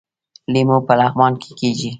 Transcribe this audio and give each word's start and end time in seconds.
لیمو 0.53 0.77
په 0.87 0.93
لغمان 0.99 1.33
کې 1.41 1.49
کیږي 1.59 1.89